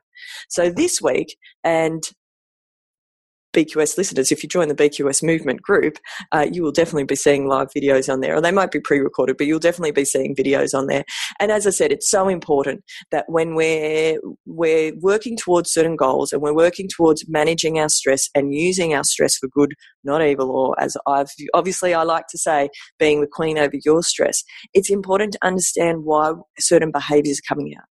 So 0.47 0.69
this 0.69 1.01
week, 1.01 1.35
and 1.63 2.03
BQS 3.55 3.97
listeners, 3.97 4.31
if 4.31 4.43
you 4.43 4.49
join 4.49 4.67
the 4.67 4.75
BQS 4.75 5.23
movement 5.23 5.61
group, 5.61 5.97
uh, 6.31 6.45
you 6.51 6.61
will 6.63 6.71
definitely 6.71 7.05
be 7.05 7.15
seeing 7.15 7.47
live 7.47 7.69
videos 7.75 8.11
on 8.11 8.19
there. 8.19 8.35
Or 8.35 8.41
they 8.41 8.51
might 8.51 8.71
be 8.71 8.79
pre 8.79 8.99
recorded, 8.99 9.37
but 9.37 9.47
you'll 9.47 9.59
definitely 9.59 9.91
be 9.91 10.05
seeing 10.05 10.35
videos 10.35 10.77
on 10.77 10.87
there. 10.87 11.05
And 11.39 11.51
as 11.51 11.65
I 11.65 11.69
said, 11.69 11.91
it's 11.91 12.09
so 12.09 12.27
important 12.27 12.83
that 13.11 13.25
when 13.27 13.55
we're, 13.55 14.19
we're 14.45 14.93
working 14.99 15.37
towards 15.37 15.71
certain 15.71 15.95
goals 15.95 16.33
and 16.33 16.41
we're 16.41 16.53
working 16.53 16.87
towards 16.87 17.27
managing 17.29 17.79
our 17.79 17.89
stress 17.89 18.29
and 18.35 18.53
using 18.53 18.93
our 18.93 19.03
stress 19.03 19.37
for 19.37 19.47
good, 19.47 19.73
not 20.03 20.21
evil, 20.21 20.51
or 20.51 20.79
as 20.79 20.97
I've 21.07 21.29
obviously 21.53 21.93
I 21.93 22.03
like 22.03 22.27
to 22.29 22.37
say, 22.37 22.69
being 22.99 23.21
the 23.21 23.27
queen 23.27 23.57
over 23.57 23.77
your 23.83 24.03
stress, 24.03 24.43
it's 24.73 24.89
important 24.89 25.33
to 25.33 25.39
understand 25.43 26.03
why 26.03 26.33
certain 26.59 26.91
behaviors 26.91 27.39
are 27.39 27.55
coming 27.55 27.73
out 27.75 27.85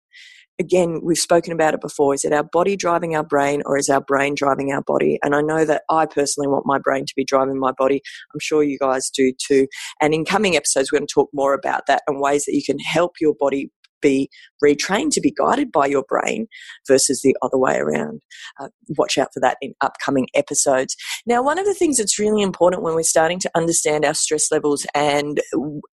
again, 0.58 1.00
we've 1.02 1.18
spoken 1.18 1.52
about 1.52 1.74
it 1.74 1.80
before. 1.80 2.14
Is 2.14 2.24
it 2.24 2.32
our 2.32 2.44
body 2.44 2.76
driving 2.76 3.14
our 3.16 3.24
brain 3.24 3.62
or 3.66 3.76
is 3.76 3.88
our 3.88 4.00
brain 4.00 4.34
driving 4.34 4.72
our 4.72 4.82
body? 4.82 5.18
And 5.22 5.34
I 5.34 5.40
know 5.40 5.64
that 5.64 5.82
I 5.90 6.06
personally 6.06 6.48
want 6.48 6.66
my 6.66 6.78
brain 6.78 7.06
to 7.06 7.12
be 7.16 7.24
driving 7.24 7.58
my 7.58 7.72
body. 7.72 8.02
I'm 8.32 8.40
sure 8.40 8.62
you 8.62 8.78
guys 8.78 9.10
do 9.10 9.32
too. 9.38 9.66
And 10.00 10.14
in 10.14 10.24
coming 10.24 10.56
episodes, 10.56 10.92
we're 10.92 10.98
going 10.98 11.08
to 11.08 11.14
talk 11.14 11.30
more 11.32 11.54
about 11.54 11.82
that 11.88 12.02
and 12.06 12.20
ways 12.20 12.44
that 12.44 12.54
you 12.54 12.62
can 12.64 12.78
help 12.78 13.12
your 13.20 13.34
body 13.38 13.70
be 14.04 14.28
retrained 14.62 15.10
to 15.12 15.20
be 15.20 15.32
guided 15.32 15.72
by 15.72 15.86
your 15.86 16.04
brain 16.06 16.46
versus 16.86 17.22
the 17.22 17.34
other 17.42 17.58
way 17.58 17.78
around. 17.78 18.20
Uh, 18.60 18.68
watch 18.96 19.18
out 19.18 19.30
for 19.32 19.40
that 19.40 19.56
in 19.60 19.74
upcoming 19.80 20.28
episodes. 20.34 20.94
Now, 21.26 21.42
one 21.42 21.58
of 21.58 21.66
the 21.66 21.74
things 21.74 21.96
that's 21.96 22.16
really 22.18 22.42
important 22.42 22.82
when 22.82 22.94
we're 22.94 23.02
starting 23.02 23.40
to 23.40 23.50
understand 23.54 24.04
our 24.04 24.12
stress 24.14 24.52
levels 24.52 24.86
and 24.94 25.40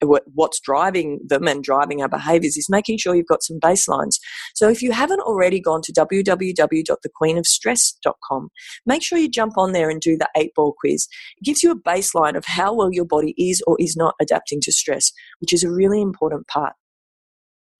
w- 0.01 0.19
what's 0.33 0.59
driving 0.59 1.21
them 1.25 1.47
and 1.47 1.63
driving 1.63 2.01
our 2.01 2.09
behaviors 2.09 2.57
is 2.57 2.67
making 2.69 2.97
sure 2.97 3.15
you've 3.15 3.27
got 3.27 3.43
some 3.43 3.59
baselines. 3.59 4.15
So 4.55 4.67
if 4.69 4.81
you 4.81 4.91
haven't 4.91 5.21
already 5.21 5.61
gone 5.61 5.81
to 5.83 5.93
www.thequeenofstress.com, 5.93 8.49
make 8.85 9.03
sure 9.03 9.17
you 9.17 9.29
jump 9.29 9.57
on 9.57 9.71
there 9.71 9.89
and 9.89 10.01
do 10.01 10.17
the 10.17 10.27
eight 10.35 10.53
ball 10.53 10.75
quiz. 10.77 11.07
It 11.37 11.45
gives 11.45 11.63
you 11.63 11.71
a 11.71 11.79
baseline 11.79 12.35
of 12.35 12.43
how 12.45 12.73
well 12.73 12.91
your 12.91 13.05
body 13.05 13.33
is 13.37 13.63
or 13.65 13.77
is 13.79 13.95
not 13.95 14.15
adapting 14.21 14.59
to 14.61 14.73
stress, 14.73 15.13
which 15.39 15.53
is 15.53 15.63
a 15.63 15.71
really 15.71 16.01
important 16.01 16.47
part 16.47 16.73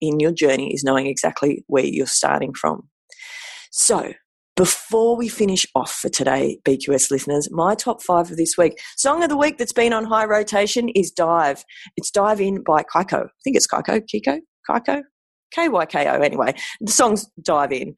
in 0.01 0.19
your 0.19 0.31
journey 0.31 0.73
is 0.73 0.83
knowing 0.83 1.07
exactly 1.07 1.63
where 1.67 1.85
you're 1.85 2.07
starting 2.07 2.53
from. 2.53 2.89
So, 3.71 4.13
before 4.57 5.15
we 5.15 5.29
finish 5.29 5.65
off 5.75 5.91
for 5.91 6.09
today, 6.09 6.59
BQS 6.67 7.09
listeners, 7.09 7.49
my 7.51 7.73
top 7.73 8.01
five 8.01 8.29
of 8.29 8.37
this 8.37 8.57
week. 8.57 8.79
Song 8.97 9.23
of 9.23 9.29
the 9.29 9.37
week 9.37 9.57
that's 9.57 9.73
been 9.73 9.93
on 9.93 10.03
high 10.03 10.25
rotation 10.25 10.89
is 10.89 11.09
Dive. 11.09 11.63
It's 11.95 12.11
Dive 12.11 12.41
In 12.41 12.61
by 12.63 12.83
Kyko. 12.83 13.25
I 13.25 13.41
think 13.43 13.55
it's 13.55 13.67
Kyko, 13.67 14.01
Kiko, 14.13 14.39
Kyko, 14.69 15.01
KYKO 15.55 16.23
anyway. 16.23 16.53
The 16.81 16.91
songs 16.91 17.27
Dive 17.41 17.71
In. 17.71 17.95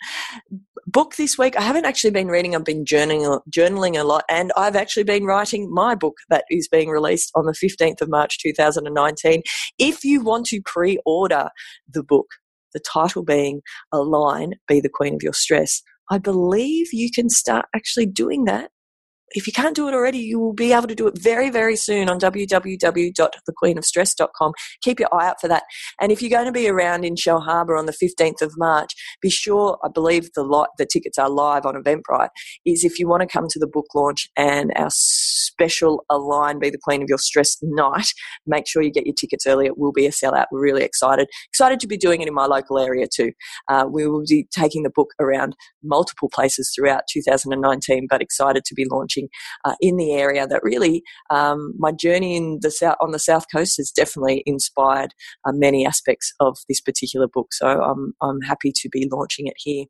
Book 0.94 1.16
this 1.16 1.40
week, 1.40 1.58
I 1.58 1.62
haven't 1.62 1.86
actually 1.86 2.12
been 2.12 2.28
reading, 2.28 2.56
I've 2.56 2.64
been 2.64 2.86
journaling, 2.86 3.42
journaling 3.50 4.00
a 4.00 4.04
lot, 4.04 4.26
and 4.30 4.52
I've 4.56 4.76
actually 4.76 5.06
been 5.06 5.26
writing 5.26 5.74
my 5.74 5.96
book 5.96 6.14
that 6.30 6.46
is 6.52 6.68
being 6.68 6.88
released 6.88 7.32
on 7.34 7.46
the 7.46 7.54
15th 7.54 8.00
of 8.00 8.10
March 8.10 8.38
2019. 8.38 9.42
If 9.80 10.04
you 10.04 10.22
want 10.22 10.46
to 10.48 10.62
pre 10.62 11.00
order 11.04 11.50
the 11.92 12.04
book, 12.04 12.28
the 12.74 12.80
title 12.80 13.24
being 13.24 13.62
Align, 13.92 14.54
Be 14.68 14.82
the 14.82 14.90
Queen 14.94 15.16
of 15.16 15.24
Your 15.24 15.34
Stress, 15.34 15.82
I 16.12 16.20
believe 16.20 16.94
you 16.94 17.10
can 17.10 17.28
start 17.28 17.66
actually 17.76 18.06
doing 18.06 18.46
that 18.46 18.70
if 19.34 19.48
you 19.48 19.54
can't 19.54 19.76
do 19.76 19.88
it 19.88 19.94
already, 19.94 20.20
you 20.20 20.40
will 20.40 20.54
be 20.54 20.74
able 20.74 20.88
to 20.88 20.96
do 20.96 21.08
it 21.08 21.20
very, 21.20 21.50
very 21.50 21.76
soon 21.76 22.10
on 22.10 22.20
www.thequeenofstress.com. 22.20 24.54
Keep 24.82 25.00
your 25.00 25.14
eye 25.14 25.28
out 25.28 25.42
for 25.42 25.48
that. 25.48 25.64
And 26.00 26.12
if 26.12 26.22
you're 26.22 26.30
going 26.30 26.46
to 26.46 26.52
be 26.52 26.70
around 26.70 27.04
in 27.04 27.16
Shellharbour 27.16 27.78
on 27.78 27.86
the 27.86 27.94
15th 27.94 28.42
of 28.42 28.54
March, 28.58 28.92
be 29.22 29.30
sure, 29.30 29.78
I 29.84 29.90
believe 29.94 30.30
the, 30.36 30.68
the 30.78 30.86
tickets 30.86 31.18
are 31.18 31.30
live 31.30 31.66
on 31.66 31.76
Eventbrite, 31.76 32.30
is 32.66 32.84
if 32.84 33.00
you 33.00 33.08
want 33.08 33.22
to 33.22 33.28
come 33.28 33.48
to 33.50 33.60
the 33.60 33.68
book 33.68 33.88
launch 33.96 34.30
and 34.38 34.72
our 34.76 34.90
special 34.92 36.06
Align 36.10 36.60
Be 36.60 36.70
the 36.70 36.78
Queen 36.78 37.02
of 37.02 37.10
Your 37.10 37.18
Stress 37.18 37.58
night, 37.62 38.08
make 38.46 38.68
sure 38.68 38.82
you 38.82 38.92
get 38.92 39.06
your 39.06 39.16
tickets 39.16 39.48
early. 39.48 39.66
It 39.66 39.78
will 39.78 39.92
be 39.92 40.06
a 40.06 40.12
sellout. 40.12 40.46
We're 40.52 40.62
really 40.62 40.84
excited. 40.84 41.28
Excited 41.50 41.80
to 41.80 41.88
be 41.88 41.98
doing 41.98 42.22
it 42.22 42.28
in 42.28 42.34
my 42.34 42.46
local 42.46 42.80
area 42.80 43.08
too. 43.14 43.32
Uh, 43.70 43.86
we 43.90 44.08
will 44.08 44.24
be 44.28 44.48
taking 44.52 44.84
the 44.84 44.90
book 44.90 45.14
around 45.20 45.56
multiple 45.84 46.30
places 46.34 46.72
throughout 46.76 47.04
2019, 47.12 48.08
but 48.10 48.22
excited 48.22 48.64
to 48.66 48.76
be 48.76 48.86
launching 48.90 49.23
uh, 49.66 49.76
in 49.82 49.98
the 49.98 50.14
area 50.14 50.48
that 50.48 50.64
really 50.64 51.04
um, 51.30 51.74
my 51.78 51.92
journey 51.92 52.36
in 52.36 52.60
the 52.62 52.72
south 52.72 52.98
on 53.02 53.12
the 53.12 53.20
south 53.20 53.46
coast 53.54 53.78
has 53.78 53.92
definitely 53.92 54.44
inspired 54.46 55.14
uh, 55.46 55.52
many 55.52 55.86
aspects 55.86 56.34
of 56.40 56.58
this 56.70 56.82
particular 56.82 57.28
book. 57.28 57.54
So 57.54 57.68
I'm 57.68 58.14
I'm 58.22 58.42
happy 58.42 58.72
to 58.76 58.90
be 58.90 59.08
launching 59.12 59.48
it 59.48 59.56
here. 59.58 59.86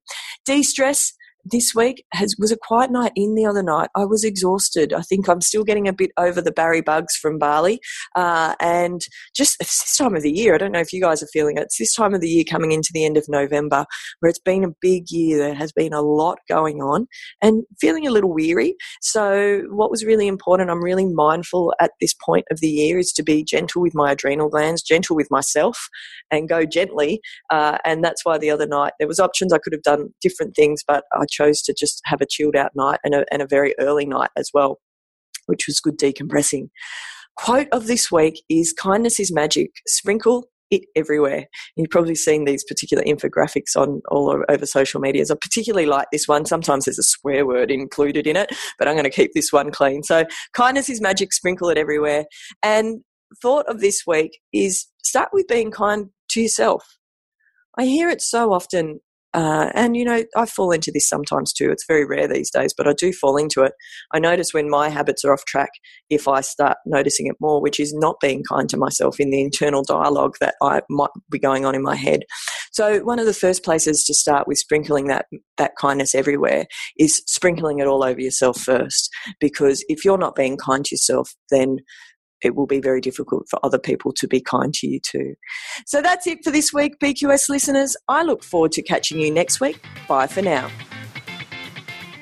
De-stress 0.45 1.13
this 1.45 1.73
week 1.75 2.05
has, 2.13 2.35
was 2.39 2.51
a 2.51 2.57
quiet 2.57 2.91
night 2.91 3.11
in 3.15 3.35
the 3.35 3.45
other 3.45 3.63
night. 3.63 3.89
I 3.95 4.05
was 4.05 4.23
exhausted. 4.23 4.93
I 4.93 5.01
think 5.01 5.27
I'm 5.27 5.41
still 5.41 5.63
getting 5.63 5.87
a 5.87 5.93
bit 5.93 6.11
over 6.17 6.41
the 6.41 6.51
Barry 6.51 6.81
bugs 6.81 7.15
from 7.15 7.37
Bali. 7.37 7.79
Uh, 8.15 8.55
and 8.61 9.01
just 9.35 9.57
this 9.59 9.95
time 9.97 10.15
of 10.15 10.23
the 10.23 10.31
year, 10.31 10.55
I 10.55 10.57
don't 10.57 10.71
know 10.71 10.79
if 10.79 10.93
you 10.93 11.01
guys 11.01 11.21
are 11.21 11.27
feeling 11.33 11.57
it. 11.57 11.63
It's 11.63 11.77
this 11.77 11.93
time 11.93 12.13
of 12.13 12.21
the 12.21 12.29
year 12.29 12.45
coming 12.49 12.71
into 12.71 12.91
the 12.93 13.05
end 13.05 13.17
of 13.17 13.25
November 13.27 13.85
where 14.19 14.29
it's 14.29 14.39
been 14.39 14.63
a 14.63 14.73
big 14.81 15.05
year. 15.09 15.37
There 15.37 15.53
has 15.53 15.71
been 15.71 15.93
a 15.93 16.01
lot 16.01 16.39
going 16.47 16.81
on 16.81 17.07
and 17.41 17.63
feeling 17.79 18.07
a 18.07 18.11
little 18.11 18.33
weary. 18.33 18.75
So, 19.01 19.63
what 19.69 19.91
was 19.91 20.05
really 20.05 20.27
important, 20.27 20.69
I'm 20.69 20.83
really 20.83 21.05
mindful 21.05 21.73
at 21.79 21.91
this 21.99 22.13
point 22.13 22.45
of 22.51 22.59
the 22.59 22.69
year, 22.69 22.97
is 22.97 23.11
to 23.13 23.23
be 23.23 23.43
gentle 23.43 23.81
with 23.81 23.93
my 23.95 24.11
adrenal 24.11 24.49
glands, 24.49 24.81
gentle 24.81 25.15
with 25.15 25.27
myself, 25.29 25.89
and 26.31 26.47
go 26.47 26.65
gently. 26.65 27.21
Uh, 27.49 27.77
and 27.85 28.03
that's 28.03 28.23
why 28.23 28.37
the 28.37 28.49
other 28.49 28.67
night 28.67 28.93
there 28.99 29.07
was 29.07 29.19
options. 29.19 29.51
I 29.51 29.57
could 29.57 29.73
have 29.73 29.83
done 29.83 30.09
different 30.21 30.55
things, 30.55 30.83
but 30.87 31.03
I 31.13 31.25
chose 31.33 31.61
to 31.63 31.73
just 31.73 32.01
have 32.05 32.21
a 32.21 32.25
chilled 32.29 32.55
out 32.55 32.71
night 32.75 32.99
and 33.03 33.15
a, 33.15 33.25
and 33.31 33.41
a 33.41 33.47
very 33.47 33.73
early 33.79 34.05
night 34.05 34.29
as 34.37 34.49
well, 34.53 34.79
which 35.47 35.65
was 35.67 35.79
good 35.79 35.97
decompressing. 35.97 36.69
Quote 37.35 37.67
of 37.71 37.87
this 37.87 38.11
week 38.11 38.43
is 38.49 38.73
kindness 38.73 39.19
is 39.19 39.33
magic. 39.33 39.71
Sprinkle 39.87 40.49
it 40.69 40.85
everywhere. 40.95 41.45
You've 41.75 41.89
probably 41.89 42.15
seen 42.15 42.45
these 42.45 42.63
particular 42.63 43.03
infographics 43.03 43.75
on 43.75 44.01
all 44.09 44.43
over 44.49 44.65
social 44.65 44.99
medias. 44.99 45.31
I 45.31 45.35
particularly 45.35 45.85
like 45.85 46.07
this 46.11 46.27
one. 46.27 46.45
Sometimes 46.45 46.85
there's 46.85 46.99
a 46.99 47.03
swear 47.03 47.45
word 47.45 47.71
included 47.71 48.27
in 48.27 48.35
it, 48.35 48.51
but 48.77 48.87
I'm 48.87 48.95
going 48.95 49.03
to 49.03 49.09
keep 49.09 49.31
this 49.33 49.51
one 49.51 49.71
clean. 49.71 50.03
So, 50.03 50.25
kindness 50.53 50.89
is 50.89 51.01
magic, 51.01 51.33
sprinkle 51.33 51.69
it 51.69 51.77
everywhere. 51.77 52.25
And 52.61 53.01
thought 53.41 53.67
of 53.67 53.81
this 53.81 54.03
week 54.05 54.39
is 54.51 54.87
start 55.03 55.29
with 55.33 55.47
being 55.47 55.71
kind 55.71 56.09
to 56.29 56.41
yourself. 56.41 56.97
I 57.77 57.85
hear 57.85 58.09
it 58.09 58.21
so 58.21 58.53
often 58.53 58.99
uh, 59.33 59.71
and 59.73 59.97
you 59.97 60.05
know, 60.05 60.23
I 60.35 60.45
fall 60.45 60.71
into 60.71 60.91
this 60.91 61.07
sometimes 61.07 61.53
too. 61.53 61.71
It's 61.71 61.85
very 61.87 62.05
rare 62.05 62.27
these 62.27 62.51
days, 62.51 62.73
but 62.75 62.87
I 62.87 62.93
do 62.93 63.11
fall 63.11 63.37
into 63.37 63.63
it. 63.63 63.73
I 64.13 64.19
notice 64.19 64.53
when 64.53 64.69
my 64.69 64.89
habits 64.89 65.25
are 65.25 65.33
off 65.33 65.45
track 65.45 65.69
if 66.09 66.27
I 66.27 66.41
start 66.41 66.77
noticing 66.85 67.27
it 67.27 67.35
more, 67.39 67.61
which 67.61 67.79
is 67.79 67.93
not 67.93 68.19
being 68.21 68.43
kind 68.47 68.69
to 68.69 68.77
myself 68.77 69.19
in 69.19 69.31
the 69.31 69.41
internal 69.41 69.83
dialogue 69.83 70.35
that 70.39 70.55
I 70.61 70.81
might 70.89 71.09
be 71.31 71.39
going 71.39 71.65
on 71.65 71.75
in 71.75 71.81
my 71.81 71.95
head. 71.95 72.21
So 72.71 72.99
one 72.99 73.19
of 73.19 73.25
the 73.25 73.33
first 73.33 73.63
places 73.63 74.03
to 74.05 74.13
start 74.13 74.47
with 74.47 74.57
sprinkling 74.57 75.07
that 75.07 75.25
that 75.57 75.75
kindness 75.79 76.15
everywhere 76.15 76.65
is 76.97 77.21
sprinkling 77.27 77.79
it 77.79 77.87
all 77.87 78.03
over 78.03 78.19
yourself 78.19 78.59
first. 78.59 79.09
Because 79.39 79.83
if 79.89 80.03
you're 80.03 80.17
not 80.17 80.35
being 80.35 80.57
kind 80.57 80.83
to 80.85 80.95
yourself, 80.95 81.33
then 81.49 81.77
it 82.43 82.55
will 82.55 82.67
be 82.67 82.79
very 82.79 83.01
difficult 83.01 83.47
for 83.49 83.59
other 83.63 83.79
people 83.79 84.11
to 84.13 84.27
be 84.27 84.41
kind 84.41 84.73
to 84.75 84.87
you 84.87 84.99
too. 84.99 85.35
So 85.85 86.01
that's 86.01 86.27
it 86.27 86.43
for 86.43 86.51
this 86.51 86.73
week, 86.73 86.99
BQS 86.99 87.49
listeners. 87.49 87.95
I 88.07 88.23
look 88.23 88.43
forward 88.43 88.71
to 88.73 88.81
catching 88.81 89.19
you 89.19 89.31
next 89.31 89.59
week. 89.59 89.83
Bye 90.07 90.27
for 90.27 90.41
now. 90.41 90.69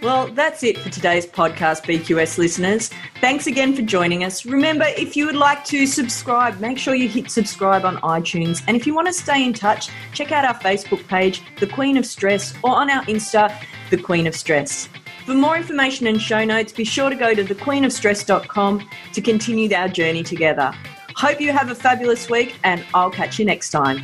Well, 0.01 0.30
that's 0.30 0.63
it 0.63 0.80
for 0.80 0.90
today's 0.90 1.28
podcast, 1.28 1.84
BQS 1.84 2.40
listeners. 2.40 2.90
Thanks 3.20 3.46
again 3.46 3.75
for 3.75 3.84
joining 3.84 4.24
us. 4.24 4.48
Remember, 4.48 4.86
if 4.98 5.16
you 5.16 5.28
would 5.28 5.36
like 5.36 5.63
to 5.66 5.86
subscribe, 5.86 6.60
make 6.60 6.80
sure 6.80 6.96
you 6.96 7.08
hit 7.08 7.30
subscribe 7.30 7.86
on 7.86 7.98
iTunes. 7.98 8.63
And 8.66 8.75
if 8.75 8.88
you 8.88 8.96
want 8.96 9.08
to 9.10 9.13
stay 9.13 9.46
in 9.46 9.54
touch, 9.54 9.90
check 10.12 10.32
out 10.32 10.44
our 10.44 10.56
Facebook 10.56 11.08
page, 11.08 11.44
The 11.60 11.68
Queen 11.68 11.98
of 11.98 12.06
Stress, 12.08 12.56
or 12.63 12.72
on 12.72 12.90
our 12.90 13.04
Insta, 13.04 13.56
The 13.92 13.98
Queen 13.98 14.25
of 14.25 14.36
Stress. 14.36 14.90
For 15.25 15.34
more 15.34 15.56
information 15.56 16.08
and 16.08 16.22
show 16.22 16.44
notes, 16.44 16.74
be 16.74 16.84
sure 16.84 17.10
to 17.10 17.16
go 17.16 17.34
to 17.34 17.44
thequeenofstress.com 17.44 18.90
to 19.13 19.22
continue 19.22 19.74
our 19.75 19.88
journey 19.88 20.24
together. 20.24 20.74
Hope 21.16 21.40
you 21.40 21.51
have 21.51 21.70
a 21.70 21.75
fabulous 21.75 22.30
week, 22.30 22.56
and 22.63 22.84
I'll 22.94 23.12
catch 23.12 23.38
you 23.38 23.46
next 23.46 23.70
time. 23.70 24.04